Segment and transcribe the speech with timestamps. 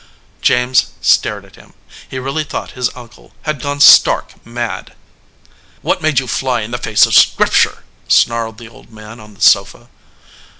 [0.41, 1.75] James stared at him.
[2.09, 4.95] He really thought his uncle had gone stark mad.
[5.83, 9.41] "What made you fly in the face of Scripture?" snarled the old man on the
[9.41, 9.89] sofa.